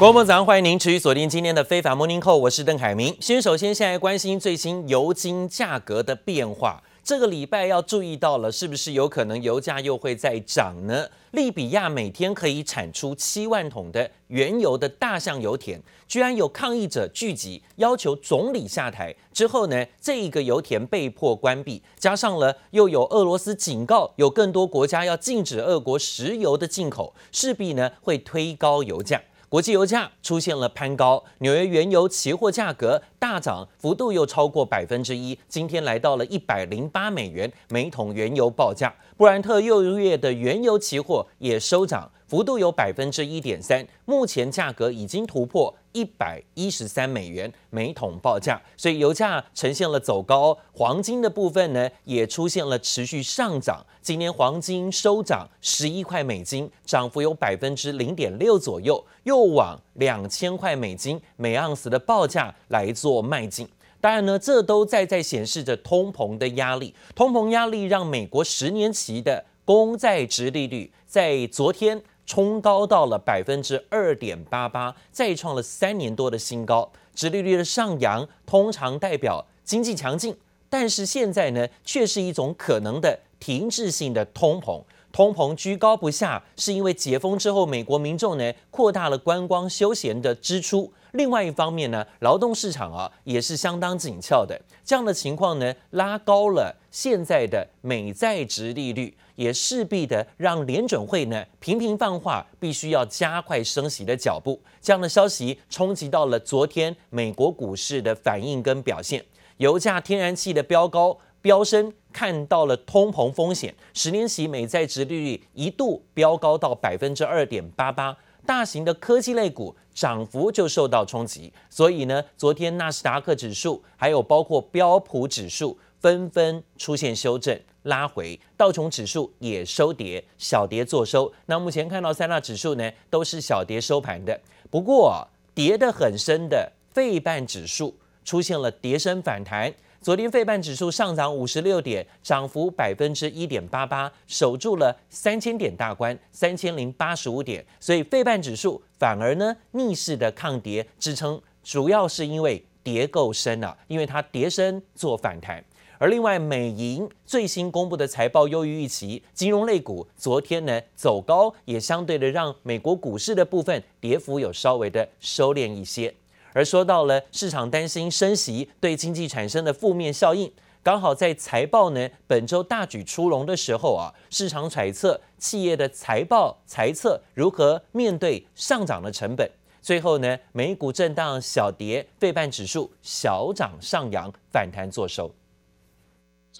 [0.00, 3.14] 各位早上，欢迎您持续锁定今天的非凡 Morning Call，我是邓凯明。
[3.20, 6.82] 先首先现在关心最新油金价格的变化。
[7.04, 11.06] 这个礼拜要注意到了，是不是有可能油价又会再涨呢？
[11.32, 15.78] 利比亚每天可以产出七万桶的原油的大象油田，
[16.08, 19.14] 居然有抗议者聚集，要求总理下台。
[19.34, 29.20] 之后呢，这一个油田被迫关闭，加上了又有俄罗斯警告，有更多国家要禁止俄国石油的进口，势必呢会推高油价。
[29.50, 38.94] 国际油价出现了攀高，纽约原油期货价格大涨，幅度又超过百分之一，今天来到了一百零八美元每桶原油报价。
[39.16, 42.08] 布兰特六月的原油期货也收涨。
[42.30, 50.56] 幅度有百分之一点三，目前价格已经突破一百一十三美元每桶报价，所以油价呈现了走高。
[50.70, 53.84] 黄金的部分呢，也出现了持续上涨。
[54.00, 63.68] 今年黄金收涨十一块美金，涨幅有百分之零点六左右，又往两千块美金每盎司的报价来做迈进。
[64.00, 66.94] 当然呢，这都在在显示着通膨的压力。
[67.16, 72.00] 通膨压力让美国十年期的公债值利率在昨天。
[72.30, 76.88] 冲高到了百分之二点八八，再创了三年多的新高。
[77.12, 80.36] 殖利率的上扬通常代表经济强劲，
[80.68, 84.80] 但是现在呢，却是一种可能的停滞性的通膨。
[85.10, 90.92] 通膨居高不下，是因为解封之后，美国民众呢扩大了观光休闲的支出。
[91.14, 94.56] 另外一方面呢，劳动市场啊也是相当紧俏的。
[94.84, 104.60] 这样的情况呢，拉高了现在的美债殖利率，也势必的让联准会呢频频放话，必须要加快升息的脚步。
[104.82, 109.24] 这样的消息冲击到了昨天美国股市的反应跟表现，
[109.56, 111.16] 油价、天然气的飙高。
[111.42, 121.50] 飙升，看到了通膨风险，十年期美债殖利率一度飙高到百分之二点八八，大型的科技类股涨幅就受到冲击。
[121.70, 131.32] 所以呢，昨天纳斯达克指数还有包括标普指数纷纷出现修正拉回，道琼指数也收跌，小跌做收。
[131.46, 139.72] 那目前看到三大指数呢都是小跌收盘的，不过跌得很深的费半指数出现了跌升反弹。
[140.02, 147.62] 昨天费半指数上涨五十六点，涨幅百分之一点八八，守住了三千点大关，三千零八十五点。
[147.78, 155.62] 所以费半指数反而呢逆势的抗跌支撑，主要是因为跌够深了啊，因为它跌深做反弹。
[156.00, 166.14] 而另外美银最新公布的财报优于预期，金融类股昨天呢走高，也相对的让美国股市的部分跌幅有稍微的收敛一些。
[166.54, 170.50] 而说到了市场担心升息对经济产生的负面效应，
[170.82, 179.46] 刚好在财报呢本周大举出笼的时候啊，市场揣测企业的财报财测如何面对上涨的成本，
[179.82, 185.30] 最后呢美股震荡小跌，费半指数小涨上扬，反弹作收。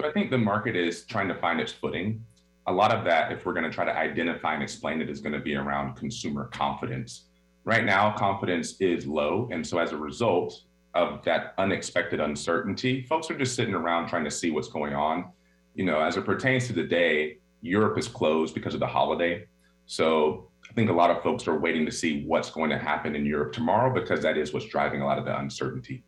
[0.00, 2.24] So I think the market is trying to find its footing.
[2.66, 5.20] A lot of that, if we're going to try to identify and explain it, is
[5.20, 7.26] going to be around consumer confidence.
[7.64, 9.50] Right now, confidence is low.
[9.52, 10.62] And so as a result
[10.94, 15.32] of that unexpected uncertainty, folks are just sitting around trying to see what's going on.
[15.74, 19.44] You know, as it pertains to the day, Europe is closed because of the holiday.
[19.84, 23.14] So I think a lot of folks are waiting to see what's going to happen
[23.14, 26.04] in Europe tomorrow because that is what's driving a lot of the uncertainty.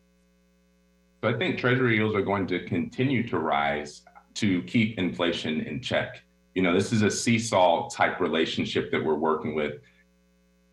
[1.23, 4.01] So I think treasury yields are going to continue to rise
[4.35, 6.21] to keep inflation in check.
[6.53, 9.79] You know, this is a seesaw type relationship that we're working with.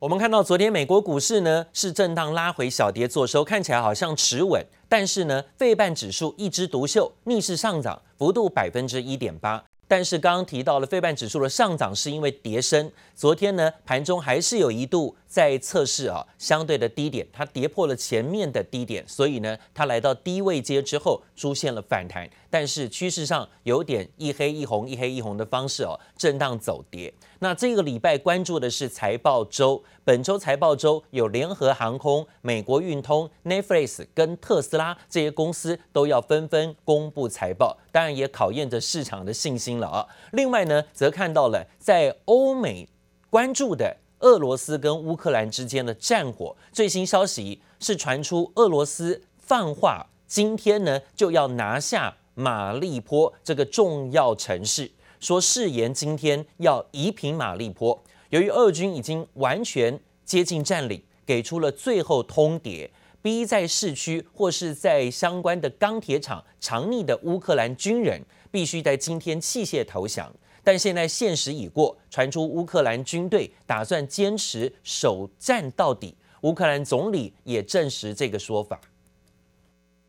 [0.00, 9.62] 我们看到昨天美国股市呢是震荡拉回小跌作收，看起来好像持稳，但是呢，费半指数一枝独秀，逆势上涨，幅度百分之一点八。
[9.86, 27.14] 但是刚刚提到了费半指数的上涨是因为跌深，昨天呢盘中还是有一度在测试啊相对的低点，它跌破了前面的低点，所以呢它来到低位阶之后出现了反弹，但是趋势上有点一黑一红一黑一红的方式哦，震荡走跌。
[27.38, 40.06] 那这个礼拜关注的是财报周，本周财报周有联合航空、美国运通、Netflix 跟特斯拉这些公司都要纷纷公布财报，当然也考验着市场的信心了啊。
[40.32, 42.88] 另外呢，则看到了在欧美
[43.30, 54.90] 关注的俄罗斯跟乌克兰之间的战火，最新消息是传出俄罗斯放话，今天呢就要拿下马利坡这个重要城市。
[55.18, 62.88] 说誓言今天要夷平马利坡，由于俄军已经完全接近占领，给出了最后通牒，
[63.20, 70.32] 逼在市区或是在相关的钢铁厂藏匿的乌克兰军人必须在今天弃械投降。
[70.63, 76.15] 但现在现实已过，传出乌克兰军队打算坚持守战到底。
[76.41, 78.79] 乌克兰总理也证实这个说法。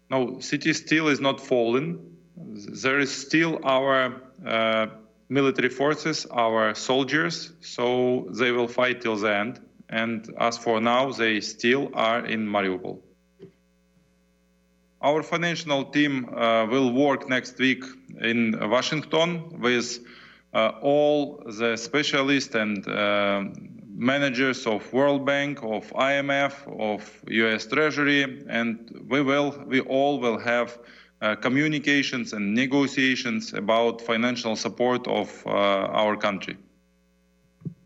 [0.08, 1.98] No, city still is not fallen.
[2.36, 4.12] There is still our
[4.44, 4.88] uh,
[5.28, 9.60] military forces, our soldiers, so they will fight till the end.
[9.88, 12.98] And as for now, they still are in Mariupol.
[15.00, 17.84] Our financial team uh, will work next week
[18.20, 20.08] in Washington with uh,
[20.53, 23.43] all the specialists and uh,
[23.95, 30.39] managers of World Bank, of IMF, of US Treasury, and we will, we all will
[30.39, 30.79] have
[31.21, 36.57] uh, communications and negotiations about financial support of uh, our country.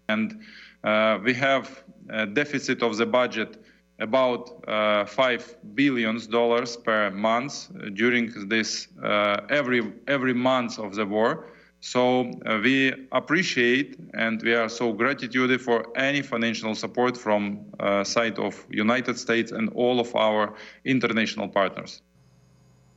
[0.08, 0.42] And
[0.84, 3.62] uh, we have a deficit of the budget
[4.00, 11.06] about uh, five billions dollars per month during this uh, every every month of the
[11.06, 11.48] war.
[11.82, 18.04] So uh, we appreciate and we are so gratitude for any financial support from uh,
[18.04, 22.00] side of United States and all of our international partners.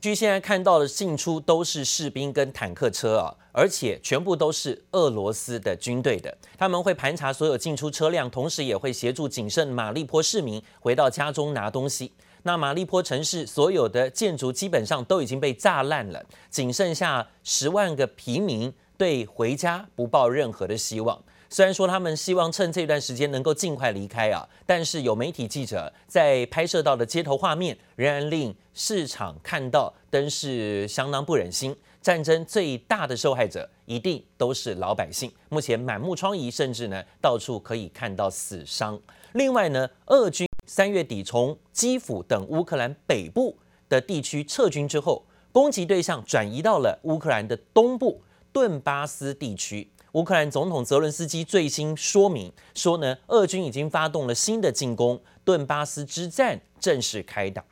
[0.01, 6.37] 据现在看到的进出都是士兵跟坦克车啊，而且全部都是俄罗斯的军队的。
[6.57, 12.13] 他们会盘查所有进出车辆，同时也会协助仅剩马利坡市民回到家中拿东西。
[12.43, 21.21] 那马利坡城市所有的建筑基本上都已经被炸烂了，仅剩下十万个平民对回家不抱任何的希望。
[21.51, 31.75] 虽然说他们希望趁这段时间能够尽快离开啊，但是有媒体记者在拍摄到的街头画面，仍然令市场看到灯是相当不忍心。
[32.01, 38.97] 战争最大的受害者一定都是老百姓，目前满目疮痍，甚至呢到处可以看到死伤。
[39.33, 43.57] 另外呢，俄军三月底从基辅等乌克兰北部
[43.89, 48.21] 的地区撤军之后，攻击对象转移到了乌克兰的东部
[48.51, 49.89] 顿巴斯地区。
[50.11, 57.65] 乌克兰总统泽伦斯基最新说明说呢，俄军已经发动了新的进攻，顿巴斯之战正式开打。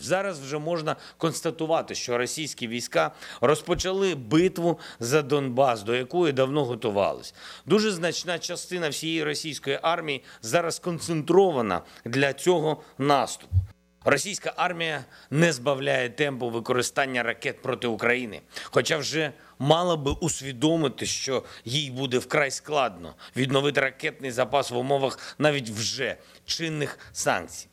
[0.00, 3.10] Зараз вже можна констатувати, що російські війська
[3.40, 7.34] розпочали битву за Донбас, до якої давно готувались.
[7.66, 13.56] Дуже значна частина всієї російської армії зараз концентрована для цього наступу.
[14.04, 21.44] Російська армія не збавляє темпу використання ракет проти України, хоча вже мала би усвідомити, що
[21.64, 27.68] їй буде вкрай складно відновити ракетний запас в умовах навіть вже чинних санкцій.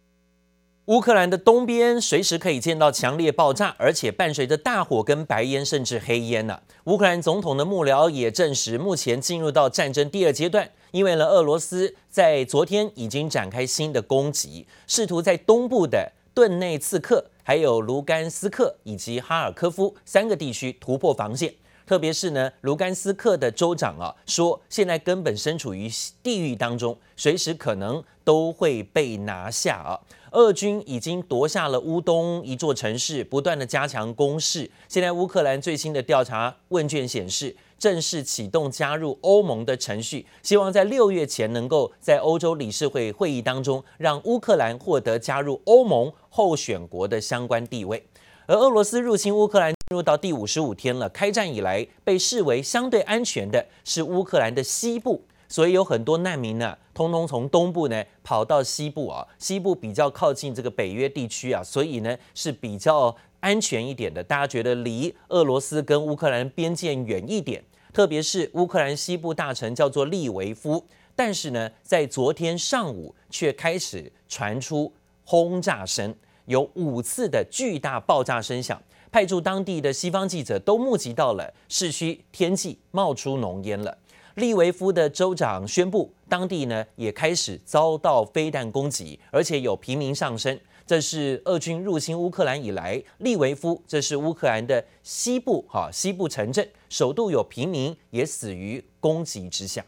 [0.85, 21.53] 乌克兰的东边随时可以见到强烈爆炸，而且伴随着大火跟白烟，甚至黑烟呢、乌克兰总统的幕僚也证实，目前进入到战争第二阶段，因为呢，俄罗斯在昨天已经展开新的攻击，试图在东部的顿内茨克、还有卢甘斯克以及哈尔科夫三个地区突破防线。
[21.85, 25.89] 特别是呢，卢甘斯克的州长啊说，现在根本身处于
[26.23, 29.99] 地狱当中，随时可能都会被拿下啊。
[30.31, 34.69] 俄军已经夺下了乌东一座城市，不断的加强攻势。
[34.87, 48.01] 现在乌克兰最新的调查问卷显示，正式启动加入欧盟的程序，希望在六月前能够在欧洲理事会会议当中，让乌克兰获得加入欧盟候选国的相关地位。
[48.45, 55.25] 而俄罗斯入侵乌克兰进入到第五十五天了，开战以来被视为相对安全的是乌克兰的西部。
[55.51, 64.23] 所以有很多难民呢，通通从东部呢跑到西部啊，西部比较靠近这个北约地区啊，所以呢是比较安全一点的。
[64.23, 67.61] 大家觉得离俄罗斯跟乌克兰边界远一点，
[67.91, 70.85] 特别是乌克兰西部大城叫做利维夫，
[71.17, 74.93] 但是呢在昨天上午却开始传出
[75.25, 83.97] 轰炸声，有五次的巨大爆炸声响，派驻当地的西方记者都目击到了市区天际冒出浓烟了。
[84.34, 90.58] 利维夫的州长宣布，当地呢也开始遭到飞弹攻击，而且有平民丧生。
[90.86, 99.84] 这是俄军入侵乌克兰以来，利维夫这是乌克兰的西部哈西部城镇，首度有平民也死于攻击之下。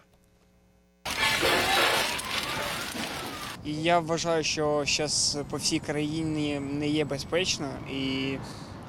[3.64, 8.36] Я вважаю, що зараз по всій країні не є безпечно і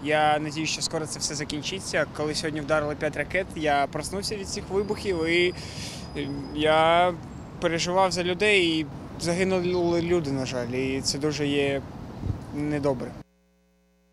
[0.03, 2.05] Я надію, що скоро це все закінчиться.
[2.17, 5.53] Коли сьогодні вдарили 5 ракет, я проснувся від цих вибухів і
[6.55, 7.13] я
[7.61, 8.85] переживав за людей і
[9.21, 11.81] загинули люди, на жаль, і це дуже є
[12.55, 13.11] недобре.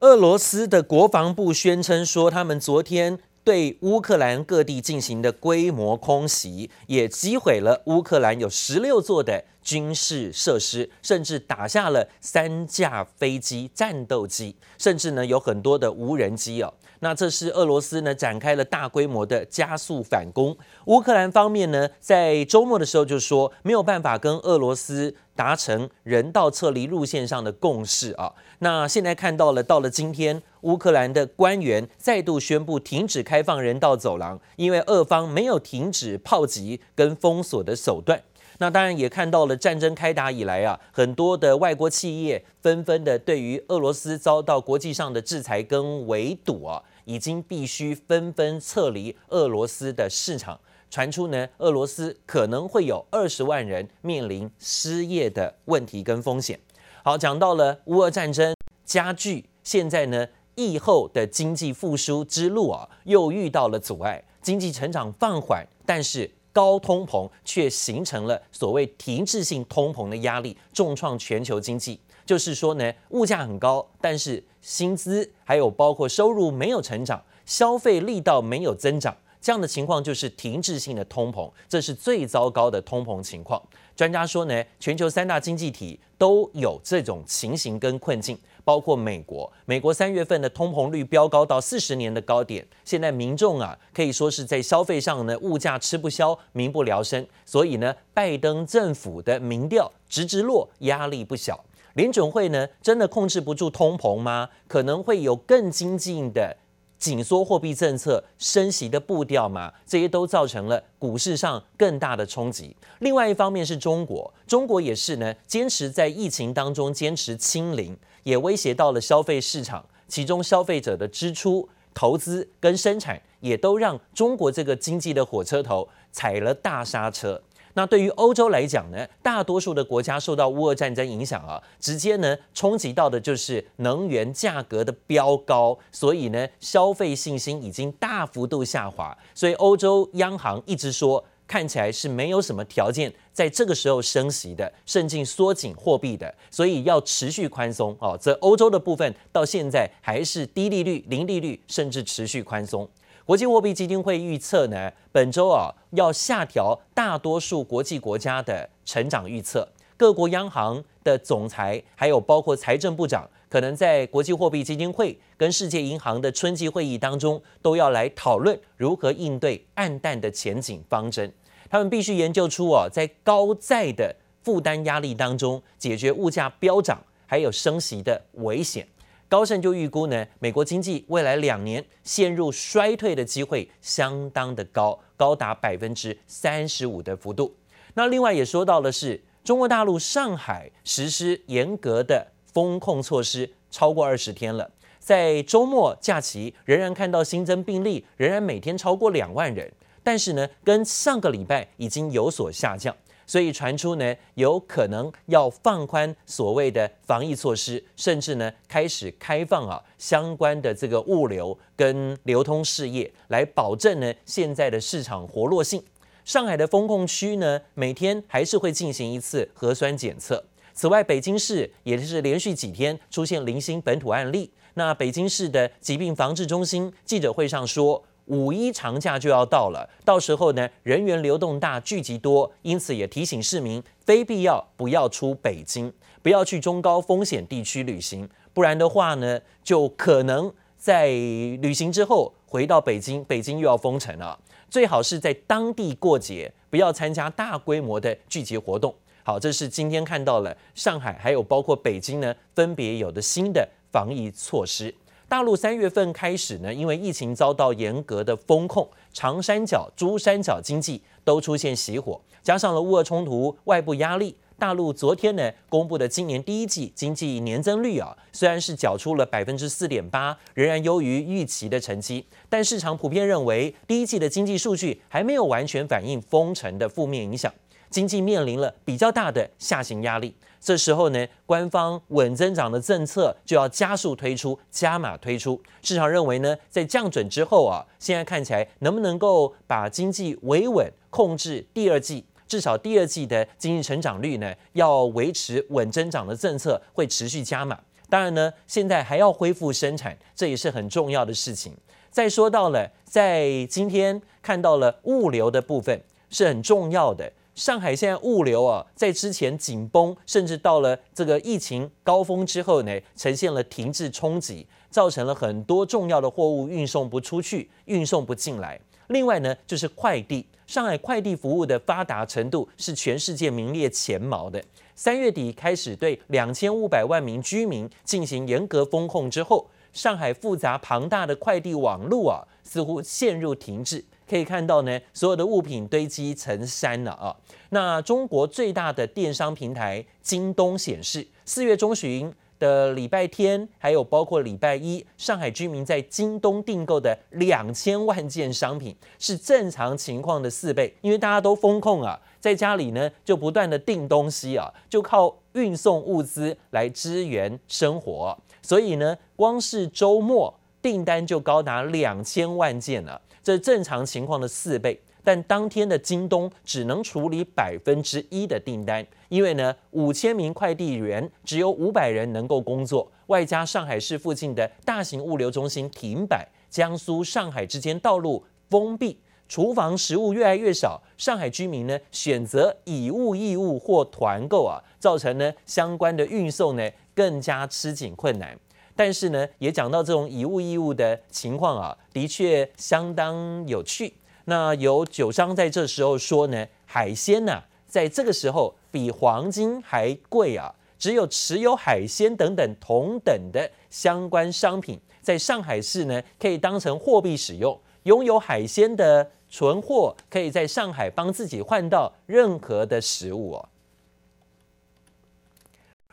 [0.01, 16.74] 俄罗斯的国防部宣称说，他们昨天 对乌克兰各地进行的规模空袭，也击毁了乌克兰有十六座的军事设施，甚至打下了三架飞机、战斗机，甚至呢有很多的无人机哦。
[17.04, 20.56] 那这是俄罗斯呢展开了大规模的加速反攻。
[20.86, 28.32] 乌克兰方面呢在周末的时候就说没有办法跟俄罗斯达成人道撤离路线上的共识啊。
[28.60, 38.22] 那现在看到了，到了今天，乌克兰的官员再度宣布停止开放人道走廊，因为俄方没有停止炮击跟封锁的手段。
[38.60, 50.60] 那当然也看到了，战争开打以来啊，很多的外国企业纷纷的对于俄罗斯遭到国际上的制裁跟围堵啊，已经必须纷纷撤离俄罗斯的市场。
[50.92, 56.60] 传出呢，俄罗斯可能会有二十万人面临失业的问题跟风险。
[57.04, 58.54] 好，讲到了乌俄战争
[58.86, 66.30] 加剧，现在呢，疫后的经济复苏之路啊，又遇到了阻碍，经济成长放缓，但是。
[66.54, 71.98] 高通膨却形成了所谓停滞性通膨的压力，重创全球经济。
[72.26, 83.62] 就是说呢，物价很高，但是薪资还有包括收入没有成长，消费力道没有增长，这样的情况就是停滞性的通膨，这是最糟糕的通膨情况。
[83.96, 88.38] 专家说呢，全球三大经济体都有这种情形跟困境。
[88.64, 101.66] 包括美国，美国三月份的通膨率飙高到四十年的高点，现在民众啊可以说是在消费上呢，物价吃不消，民不聊生，所以呢，拜登政府的民调直直落，压力不小。
[101.96, 104.48] 联准会呢，真的控制不住通膨吗？
[104.68, 106.56] 可能会有更精进的。
[107.02, 112.76] 紧缩货币政策、升息的步调嘛，这些都造成了股市上更大的冲击。
[113.00, 119.84] 另外一方面是中国，中国也是呢，坚持在疫情当中坚持清零，也威胁到了消费市场。
[120.08, 127.42] 其中消费者的支出、投资跟生产，也都让中国这个经济的火车头踩了大刹车。
[127.74, 148.18] 那对于欧洲来讲呢，大多数的国家受到乌俄战争影响啊，直接呢冲击到的就是能源价格的飙高，所以呢消费信心已经大幅度下滑，所以欧洲央行一直说，看起来是没有什么条件在这个时候升息的，甚至缩紧货币的，所以要持续宽松哦。
[148.20, 152.88] 这欧洲的部分到现在还是低利率、零利率，甚至持续宽松。
[153.32, 159.66] 国际货币基金会预测呢，本周啊要下调大多数国际国家的成长预测。
[159.96, 171.32] 各国央行的总裁还有包括财政部长，可能在国际货币基金会跟世界银行的春季会议当中，都要来讨论如何应对暗淡的前景方针。
[171.70, 178.86] 他们必须研究出啊，在高债的负担压力当中，解决物价飙涨还有升息的危险。
[179.32, 187.56] 高盛就预估呢，美国经济未来两年陷入衰退的机会相当的高，高达百分之三十五的幅度。
[187.94, 194.70] 那另外也说到的是，中国大陆上海实施严格的封控措施超过二十天了，
[195.00, 199.72] 在周末假期仍然看到新增病例仍然每天超过两万人，
[200.04, 202.94] 但是呢，跟上个礼拜已经有所下降。
[203.26, 215.84] 所以传出呢，有可能要放宽所谓的防疫措施，甚至呢开始开放啊相关的这个物流跟流通事业，来保证呢现在的市场活络性。
[216.24, 220.44] 上海的封控区呢，每天还是会进行一次核酸检测。
[220.74, 224.52] 此外，北京市也是连续几天出现零星本土案例。
[224.76, 244.40] 那北京市的疾病防治中心记者会上说，五一长假就要到了，到时候呢，人员流动大，聚集多，因此也提醒市民，非必要不要出北京，不要去中高风险地区旅行，不然的话呢，就可能在旅行之后回到北京，北京又要封城了。
[244.70, 248.96] 最好是在当地过节，不要参加大规模的聚集活动。
[249.24, 254.94] 好，这是今天看到了上海还有包括北京呢，分别有的新的防疫措施。
[255.32, 277.50] 大陆三月份开始呢，因为疫情遭到严格的封控，长三角、珠三角经济都出现熄火，加上了乌俄冲突、外部压力，大陆昨天呢公布的今年第一季经济年增率啊，虽然是缴出了百分之四点八，仍然优于预期的成绩，但市场普遍认为第一季的经济数据还没有完全反映封城的负面影响，
[277.90, 280.36] 经济面临了比较大的下行压力。
[280.62, 285.60] 这时候呢，官方稳增长的政策就要加速推出、加码推出。
[285.82, 291.66] 市场认为呢，在降准之后啊，现在看起来能不能够把经济维稳控制？
[291.74, 297.80] 第二季至少第二季的经济成长率呢，要维持稳增长的政策会持续加码。
[298.08, 301.76] 当然呢，现在还要恢复生产，这也是很重要的事情。
[302.12, 306.00] 再说到了，在今天看到了物流的部分
[306.30, 307.32] 是很重要的。
[307.54, 318.80] 上海现在物流啊，在之前紧绷，甚至到了这个疫情高峰之后呢，呈现了停滞冲击，造成了很多重要的货物运送不出去，运送不进来。
[319.08, 324.64] 另外呢，就是快递，上海快递服务的发达程度是全世界名列前茅的。
[324.96, 334.06] 三月底开始对两千五百万名居民进行严格封控之后，上海复杂庞大的快递网络啊，似乎陷入停滞。
[334.32, 337.36] 可以看到呢，所有的物品堆积成山了啊。
[337.72, 350.96] 那中国最大的电商平台京东显示，四月中旬的礼拜天，还有包括礼拜一，上海居民在京东订购的两千万件商品，是正常情况的四倍。
[351.02, 358.38] 因为大家都封控啊，在家里呢就不断的订东西啊，就靠运送物资来支援生活。
[358.62, 363.20] 所以呢，光是周末订单就高达两千万件了。
[363.44, 388.58] 这正常情况的四倍，但当天的京东只能处理百分之一的订单，因为呢，五千名快递员只有五百人能够工作，外加上海市附近的大型物流中心停摆，江苏、上海之间道路封闭，厨房食物越来越少，上海居民呢选择以物易物或团购啊，造成呢相关的运送呢更加吃紧困难。
[388.96, 394.14] 但是呢，也讲到这种以物易物的情况啊，的确相当有趣。
[394.46, 400.74] 那有酒商在这时候说呢，海鲜呐、在这个时候比黄金还贵啊。
[400.98, 407.76] 只有持有海鲜等等同等的相关商品，在上海市呢，可以当成货币使用。
[408.04, 413.70] 拥有海鲜的存货，可以在上海帮自己换到任何的食物哦。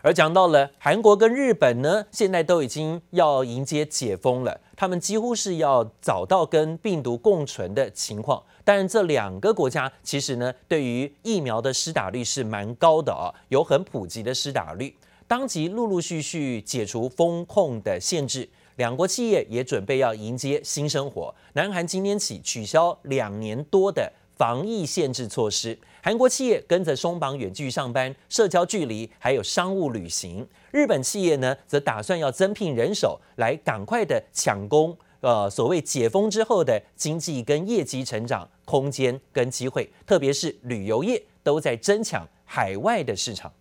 [0.00, 8.42] 而讲到了韩国跟日本呢，现在都已经要迎接解封了，他们几乎是要找到跟病毒共存的情况。
[8.64, 14.94] 当然，这两个国家其实呢，对于疫苗的施打率是蛮高的啊，有很普及的施打率。
[15.26, 21.34] 当即陆陆续续解除封控的限制，两国企业也准备要迎接新生活。
[21.54, 25.76] 南韩今天起取消两年多的防疫限制措施。
[26.08, 30.48] 韩国企业跟着松绑远距上班、社交距离，还有商务旅行。
[30.70, 34.96] 日本企业呢，则打算要增聘人手，来赶快的抢攻。
[35.20, 43.52] 呃，所谓解封之后的经济跟业绩成长空间跟机会，特别是旅游业都在争抢海外的市场。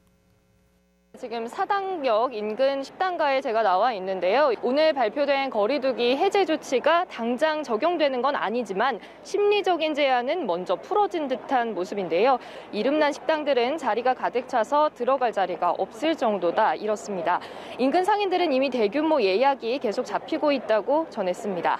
[1.18, 4.52] 지금 사당역 인근 식당가에 제가 나와 있는데요.
[4.62, 12.38] 오늘 발표된 거리두기 해제 조치가 당장 적용되는 건 아니지만 심리적인 제한은 먼저 풀어진 듯한 모습인데요.
[12.72, 17.42] 이름난 식당들은 자리가 가득 차서 들어갈 자리가 없을 정도다 이렇습니다.
[17.80, 21.80] 인근 상인들은 이미 대규모 예약이 계속 잡히고 있다고 전했습니다.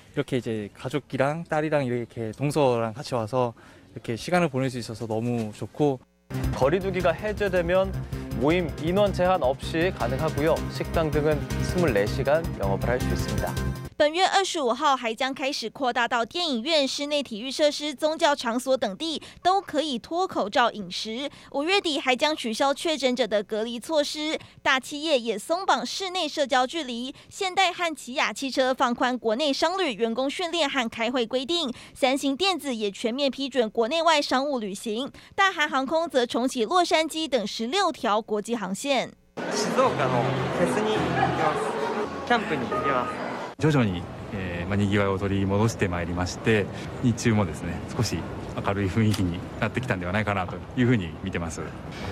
[0.15, 3.53] 렇게 이제 가족이랑 딸이랑 이렇게 동서랑 같이 와서
[3.93, 5.99] 이렇게 시간을 보낼 수 있어서 너무 좋고.
[6.55, 7.93] 거리두기가 해제되면
[8.39, 13.70] 모임 인원 제한 없이 가능하고요 식당 등은 24시간 영업을 할 수 있습니다
[14.01, 21.29] 本月二十五号还将开始扩大到电影院、室内体育设施、宗教场所等地都可以脱口罩饮食。
[21.51, 27.13] 五月底还将取消确诊者的隔离措施，大企业也松绑室内社交距离。
[27.29, 35.11] 现代和起亚汽车放宽国内商旅员工训练和开会规定，三星电子也全面批准国内外商务旅行。
[35.35, 39.13] 大韩航空则重启洛杉矶等十六条国际航线。
[43.61, 44.01] 徐々に、
[44.33, 46.65] えー、にぎわいを取り戻してまいりまして
[47.03, 48.17] 日中もですね少し
[48.65, 51.61] 明るい雰囲気になってきたんではないかなというふうに见てます、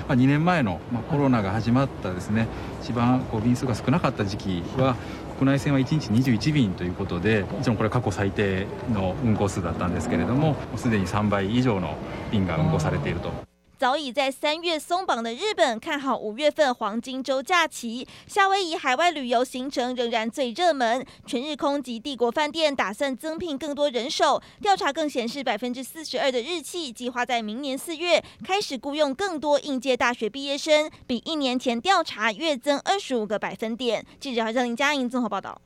[0.07, 2.47] ま、2年前の、ま、コロナが始まったですね
[2.83, 4.95] 一番こう便数が少なかった时期は
[5.39, 11.97] 国内线は1日21便ということでもちろんこれ过去最低の运航数だったんですけれどもすでに3倍以上の
[12.31, 13.48] 便が运航されていると。
[13.80, 21.06] 早已在三月松绑的日本看好五月份黄金周假期，夏威夷海外旅游行程仍然最热门。
[21.26, 34.06] 全日空及帝国饭店打算增聘更多人手，调查更显示百分之四十二的日企计划在明年四月开始雇佣更多应届大学毕业生，比一年前调查月增二十五个百分点。
[34.20, 35.62] 记者林佳莹综合报道。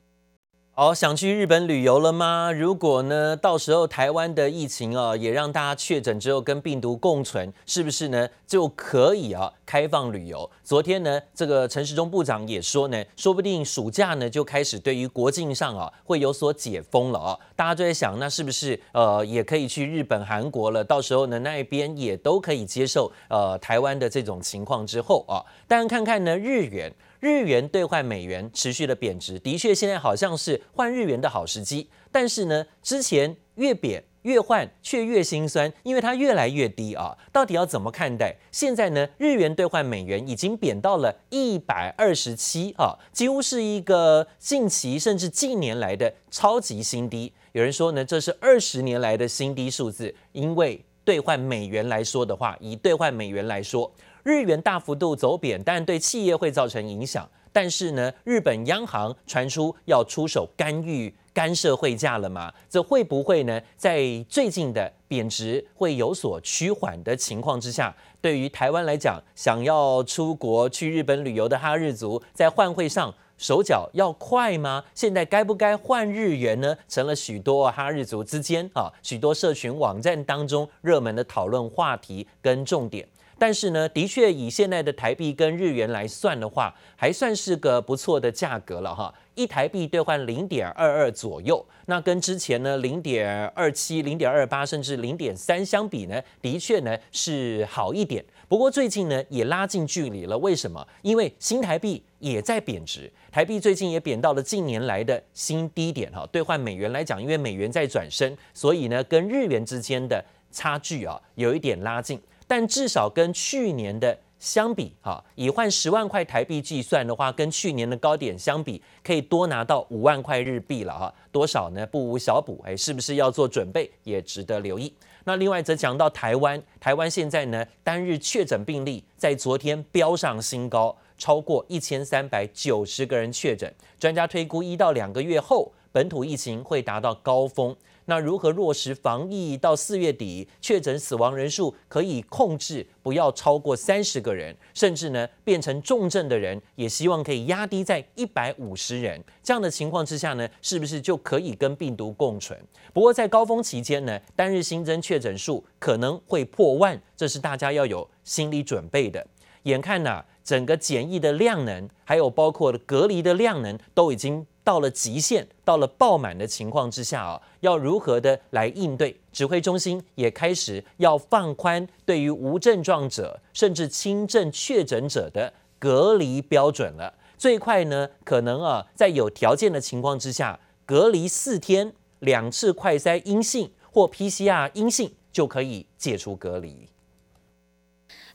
[0.75, 2.51] 好，想去日本旅游了吗？
[2.51, 10.49] 如果呢，到时候台湾的疫情啊，也让大家确诊之后跟病毒共存，是不是呢就可以啊开放旅游？
[10.63, 17.39] 昨天呢，这个陈时中部长也说呢，说不定暑假呢就开始对于国境上啊会有所解封了啊。
[17.55, 20.83] 大家就在想，那是不是呃也可以去日本、韩国了？
[20.83, 26.91] 到时候呢那一边也都可以接受呃台湾的这种情况之后啊，但看看呢日元。
[27.23, 31.89] 日元兑换美元持续的贬值，的确现在好像是换日元的好时机。
[32.11, 37.17] 但是呢，之前越贬越换却越心酸，因为它越来越低啊。
[37.31, 38.35] 到底要怎么看待？
[38.51, 47.31] 现在呢，日元兑换美元已经贬到了一百二十七啊，几乎是一个近期甚至近年来的超级新低。
[47.53, 53.93] 有人说呢，这是二十年来的新低数字，因为兑换美元来说的话，以兑换美元来说。
[54.23, 57.29] 日元大幅度走贬，但对企业会造成影响。
[57.51, 62.51] 但是呢，日本央行传出要出手干预、干涉汇价了吗？
[62.67, 63.61] 这会不会呢？
[63.77, 74.83] 在最近的贬值会有所趋缓的情况之下，对于台湾来讲，想要出国去日本旅游的哈日族，在换汇上手脚要快吗？
[74.95, 76.75] 现在该不该换日元呢？
[76.89, 83.07] 成了许多哈日族之间啊，许多社群网站当中热门的讨论话题跟重点。
[83.37, 89.13] 但是呢，的确以现在的台币跟日元来算的话，还算是个不错的价格了哈。
[89.35, 98.23] 一台币兑换零点二二左右，那跟之前呢零点二七、零点二八甚至零点三相比呢，的确呢是好一点。
[98.47, 100.87] 不过最近呢也拉近距离了，为什么？
[101.01, 106.23] 因为新台币也在贬值，台币最近也贬到了近年来的新低点哈。
[106.31, 112.21] 兑换美元来讲，因为美元在转升，所以呢跟日元之间的差距啊有一点拉近。
[112.55, 121.83] 但至少跟去年的相比，哈，以换十万块台币计算的话，跟去年的高点相比，可以多拿到五万块日币了，哈，多少呢？
[121.87, 123.89] 不无小补，哎，是不是要做准备？
[124.03, 124.93] 也值得留意。
[125.23, 137.75] 那另外则讲到台湾，台湾现在呢，单日确诊病例在昨天飙上新高，超过一千三百九十个人确诊，专家推估一到两个月后，本土疫情会达到高峰。
[138.05, 149.23] 那如何落实防疫到四月底，确诊死亡人数可以控制不要超过三十个人，甚至呢变成重症的人，也希望可以压低在一百五十人。
[149.41, 152.59] 这样的情况之下呢，是不是就可以跟病毒共存？
[152.93, 159.25] 不过在高峰期间呢，单日新增确诊数可能会破万，这是大家要有心理准备的。
[159.63, 164.45] 眼看呐，整个检疫的量能，还有包括隔离的量能，都已经。
[164.63, 169.19] 到了极限，到了爆满的情况之下啊，要如何的来应对？
[169.31, 177.13] 指挥中心也开始要放宽对于无症状者甚至轻症确诊者的隔离标准了。
[177.37, 186.87] 最快呢，可能啊，在有条件的情况之下，隔离四天，两次快筛阴性或 PCR 阴性就可以解除隔离。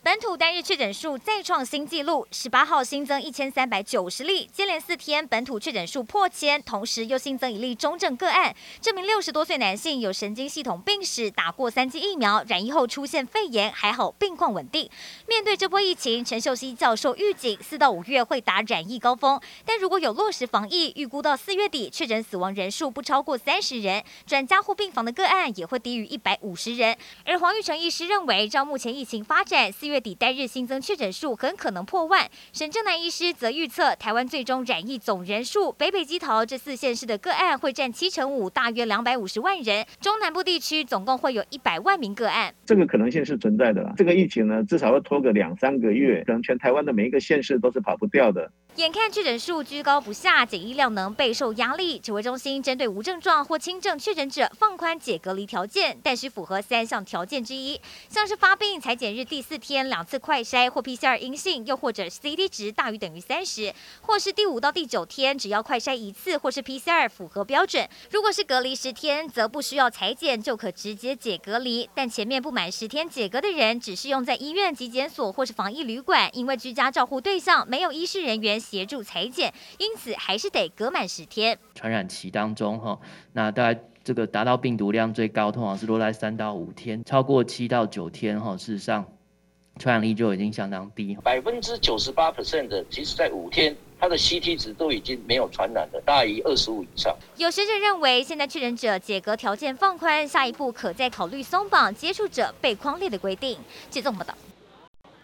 [0.00, 8.54] 本土单日确诊数再创新纪录，十八号新增一千三百九十例，接连四天本土确诊数破千，同时又新增一例中症个案。
[8.80, 14.88] 这名六十多岁男性有神经系统病史，打过三剂疫苗，染疫后出现肺炎，还好病况稳定。
[15.26, 26.96] 面对这波疫情，陈秀熙教授预警四到五月会达染疫高峰，但如果有落实防疫，预估到四月底确诊死亡人数不超过三十人，转加护病房的个案也会低于一百五十人。
[27.24, 29.98] 而黄玉成医师认为，照目前疫情发展，四月。
[30.00, 32.28] 底单日新增确诊数很可能破万。
[32.52, 39.84] 沈正南医师则预测，台湾最终染疫总人数，北北基桃这四县市的个案会占七成五，大约两百五十万人。
[40.00, 42.54] 中南部地区总共会有一百万名个案。
[42.64, 43.92] 这个可能性是存在的啦。
[43.96, 48.50] 这个疫情呢，至少要拖个两三个月，可能全台湾的每一个县市都是跑不掉的。
[48.78, 67.88] 眼看确诊数居高不下，检疫量能备受压力，指挥中心针对无症状或轻症确诊者放宽解隔离条件，但需符合三项条件之一，像是发病裁剪日第四天两次快筛或 PCR 阴性，又或者 CT 值大于等于三十，或是第五到第九天只要快筛一次或是 PCR 符合标准。
[68.12, 78.62] 如果是隔离十天，则不需要裁剪就可直接解隔离，但前面不满十天解隔的人，只适用在医院、疾检所或是防疫旅馆，因为居家照护对象没有医事人员。
[78.68, 81.58] 协助裁剪，因此还是得隔满十天。
[81.74, 82.98] 传染期当中，哈，
[83.32, 89.06] 那大概这个达到病毒量最高，通常是落在三到五天，超过七到九天，哈，事实上
[89.78, 91.16] 传染力就已经相当低。
[91.24, 97.16] 百分之九十八 percent 的，其实在五天，它的 CT 值都已经没有传染了，大于二十五以上。
[97.38, 103.56] 有学者认为，现在确诊者解隔条件放宽，下一步可再考虑松绑接触者被框列的规定。
[103.88, 104.34] 接综报道。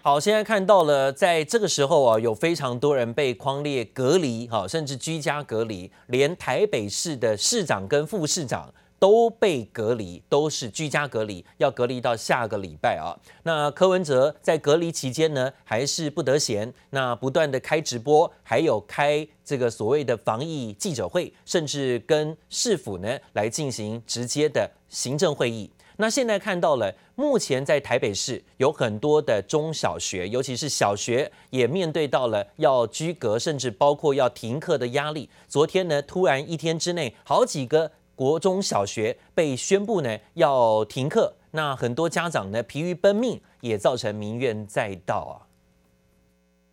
[0.06, 13.16] 好，现在看到了，在这个时候啊，有非常多人被框列隔离，哈，甚至居家隔离，连台北市的市长跟副市长都被隔离，都是居家隔离，要隔离到下个礼拜啊。
[13.44, 25.70] 那柯文哲在隔离期间呢，还是不得闲，那不断的开直播，还有开这个所谓的防疫记者会，甚至跟市府呢来进行直接的行政会议。
[25.96, 35.30] 那现在看到了，目前在台北市有很多的中小学，尤其是小学，也面对到了要居隔，甚至包括要停课的压力。
[35.46, 45.46] 昨天呢，突然一天之内，好几个国中小学被宣布呢要停课，那很多家长呢疲于奔命，也造成民怨载道啊。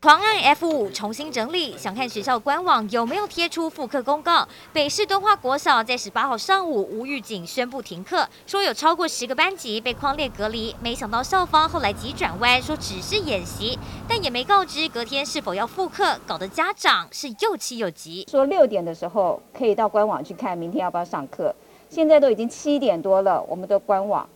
[0.01, 4.47] 狂按 F 五重新整理，想看学校官网有没有贴出复课公告。
[4.73, 10.75] 北市敦化国小在十八号上午无预警宣布停课，说有超过十个班级被框列隔离。
[10.81, 13.77] 没想到校方后来急转弯，说只是演习，
[14.09, 18.25] 但也没告知隔天是否要复课，搞得家长是又气又急。
[18.27, 21.53] 说六点的时候可以到官网去看明天要不要上课，
[21.89, 24.27] 现在都已经七点多了，我们的官网。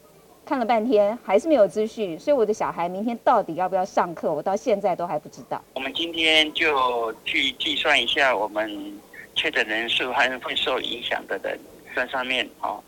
[0.45, 5.59] 看了半天还是没有资讯，所以我的小孩明天到底要不要上课，我到现在都还不知道。
[5.73, 8.99] 我们今天就去计算一下我们
[9.33, 11.59] 确诊人数还是会受影响的人，
[11.95, 12.79] 算上面哦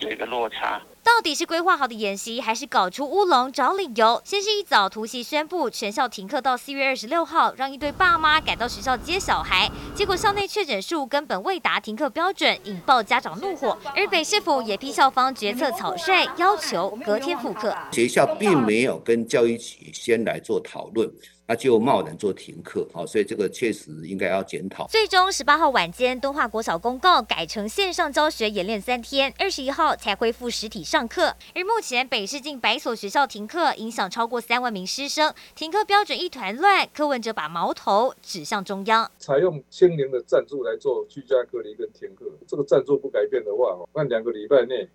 [0.00, 0.82] 有一个落差。
[1.04, 4.22] 到底是规划好的演习，还是搞出乌龙找理由？
[4.24, 13.76] 先是一早突袭宣布全校停课到四月二十六号，让一堆爸妈赶到学校接小孩，结果校内确诊数根本未达停课标准，引爆家长怒火。
[13.96, 17.76] 而北市府也批校方决策草率，要求隔天复课。
[17.90, 21.10] 学校并没有跟教育局先来做讨论。
[21.52, 24.86] 他就贸然做停课，好，所以这个确实应该要检讨。
[24.86, 31.36] 最终十八号晚间，敦化国小公告改成线上教学演练三天，二十一号才恢复实体上课。
[31.54, 36.88] 而目前北市近百所学校停课，影响超过三万名师生，停课标准一团乱。
[36.94, 44.88] 柯文哲把矛头指向中央，采用清零的赞助来做居家隔离跟停课，这个赞助不改变的话，那两个礼拜内。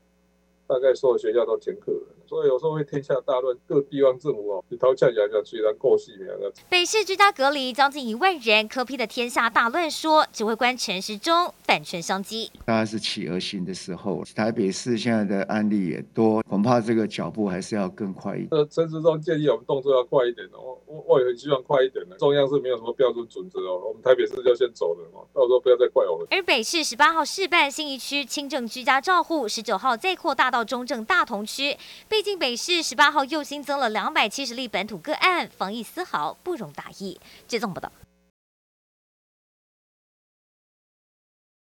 [0.67, 6.51] 大概所有学校都停课了，所以有时候会天下大乱，各地方政府哦，一头呛下去，虽然够细没有。
[6.69, 12.51] 北市居家隔离将近一万人，科批的天下大乱说，指挥官陈时中反劝商机。
[12.65, 18.49] 大概是企鹅型的时候，台北市现在的案例也多，恐怕这个脚步还是要更快一点。
[18.51, 22.17] 呃，陈时中建议我们动作要快一点哦，我我也很希望快一点的。
[22.17, 26.27] 中央是没有什么标准准则哦，我们台北市就先走了哦，到时候不要再怪我们。
[26.29, 30.56] 而北市十八号试办新一区轻症居家照护，十九号再扩大到。
[30.57, 31.77] 到中正大同区，
[32.09, 37.19] 毕竟北市十八号又新增了两百七十例本土个案，防疫丝毫不容大意。
[37.47, 37.91] 接综报道。